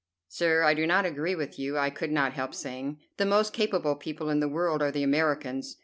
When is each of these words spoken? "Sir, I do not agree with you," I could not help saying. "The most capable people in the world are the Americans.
"Sir, 0.29 0.63
I 0.63 0.73
do 0.73 0.87
not 0.87 1.05
agree 1.05 1.35
with 1.35 1.59
you," 1.59 1.77
I 1.77 1.91
could 1.91 2.11
not 2.11 2.33
help 2.33 2.55
saying. 2.55 2.97
"The 3.17 3.25
most 3.27 3.53
capable 3.53 3.93
people 3.95 4.31
in 4.31 4.39
the 4.39 4.49
world 4.49 4.81
are 4.81 4.89
the 4.91 5.03
Americans. 5.03 5.77